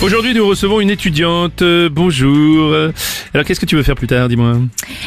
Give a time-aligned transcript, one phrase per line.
[0.00, 1.62] Aujourd'hui, nous recevons une étudiante.
[1.62, 2.72] Euh, bonjour.
[3.34, 4.58] Alors, qu'est-ce que tu veux faire plus tard, dis-moi?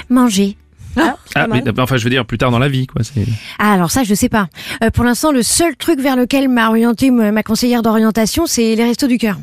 [0.10, 0.58] Manger.
[0.98, 3.02] Ah, mais enfin, je veux dire plus tard dans la vie, quoi.
[3.60, 4.48] Ah, alors ça, je sais pas.
[4.84, 8.84] Euh, pour l'instant, le seul truc vers lequel m'a orienté ma conseillère d'orientation, c'est les
[8.84, 9.38] restos du cœur.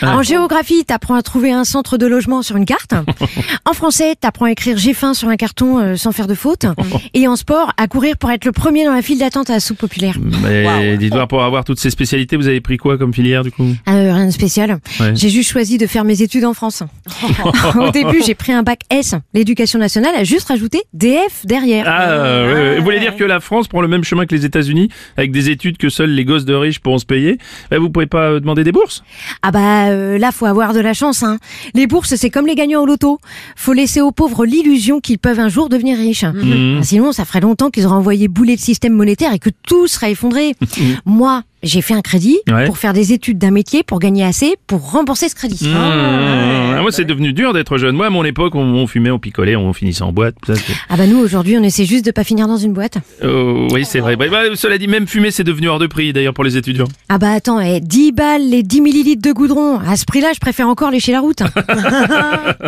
[0.00, 0.16] Ah.
[0.16, 2.94] En géographie, t'apprends à trouver un centre de logement sur une carte.
[3.64, 6.66] en français, t'apprends à écrire j'ai faim sur un carton euh, sans faire de faute.
[7.14, 9.60] Et en sport, à courir pour être le premier dans la file d'attente à la
[9.60, 10.16] soupe populaire.
[10.42, 13.66] Mais dites-moi, pour avoir toutes ces spécialités, vous avez pris quoi comme filière, du coup?
[13.88, 14.78] Euh, rien de spécial.
[15.00, 15.12] Ouais.
[15.14, 16.82] J'ai juste choisi de faire mes études en France.
[17.80, 19.14] Au début, j'ai pris un bac S.
[19.34, 21.84] L'éducation nationale a juste rajouté DF derrière.
[21.88, 22.78] Ah, ouais, ouais.
[22.78, 25.50] Vous voulez dire que la France prend le même chemin que les États-Unis, avec des
[25.50, 27.38] études que seuls les gosses de riches pourront se payer?
[27.70, 29.02] Bah, Vous pouvez pas euh, demander des bourses?
[29.42, 31.22] Ah bah euh, là, faut avoir de la chance.
[31.22, 31.38] Hein.
[31.74, 33.18] Les bourses, c'est comme les gagnants au loto.
[33.56, 36.24] Faut laisser aux pauvres l'illusion qu'ils peuvent un jour devenir riches.
[36.24, 36.78] Mhm.
[36.80, 39.86] Ah, Sinon, ça ferait longtemps qu'ils auraient envoyé bouler le système monétaire et que tout
[39.86, 40.54] serait effondré.
[41.06, 42.66] Moi, j'ai fait un crédit Ouais.
[42.66, 45.66] pour faire des études d'un métier pour gagner assez pour rembourser ce crédit.
[45.68, 45.74] Mmh.
[45.76, 47.94] Ah, Moi, c'est devenu dur d'être jeune.
[47.96, 50.34] Moi, à mon époque, on, on fumait, on picolait, on finissait en boîte.
[50.46, 50.54] Ça,
[50.88, 52.98] Ah bah nous, aujourd'hui, on essaie juste de pas finir dans une boîte.
[53.24, 54.16] Oh, oui, c'est vrai.
[54.16, 56.88] Bah, bah, cela dit, même fumer, c'est devenu hors de prix, d'ailleurs, pour les étudiants.
[57.08, 59.78] Ah bah attends, eh, 10 balles les 10 millilitres de goudron.
[59.80, 61.40] À ce prix-là, je préfère encore lécher la route.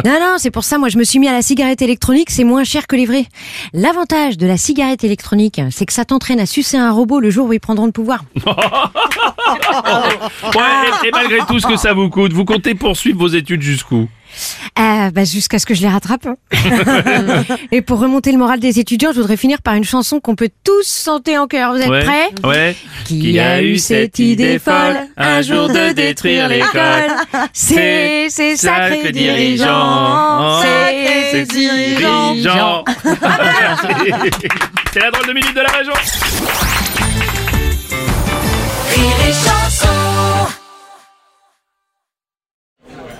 [0.04, 2.44] non, non, c'est pour ça, moi, je me suis mis à la cigarette électronique, c'est
[2.44, 3.26] moins cher que les vrais.
[3.72, 7.48] L'avantage de la cigarette électronique, c'est que ça t'entraîne à sucer un robot le jour
[7.48, 8.24] où ils prendront le pouvoir.
[10.54, 10.62] Ouais,
[11.04, 14.08] et, et malgré tout ce que ça vous coûte, vous comptez poursuivre vos études jusqu'où?
[14.80, 16.26] Euh, bah, jusqu'à ce que je les rattrape.
[17.70, 20.48] Et pour remonter le moral des étudiants, je voudrais finir par une chanson qu'on peut
[20.64, 21.72] tous chanter en chœur.
[21.72, 22.02] Vous êtes Ouais.
[22.02, 22.30] prêts?
[22.42, 22.76] Ouais.
[23.04, 27.12] Qui a eu cette idée folle un jour de détruire l'école
[27.52, 32.84] C'est ces sacrés dirigeants, c'est ces dirigeants.
[34.92, 35.92] C'est la drôle de minute de la région.